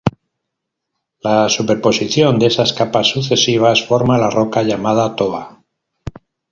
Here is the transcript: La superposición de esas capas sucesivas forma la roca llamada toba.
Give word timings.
La 1.21 1.47
superposición 1.47 2.39
de 2.39 2.47
esas 2.47 2.73
capas 2.73 3.09
sucesivas 3.11 3.85
forma 3.85 4.17
la 4.17 4.31
roca 4.31 4.63
llamada 4.63 5.15
toba. 5.15 5.61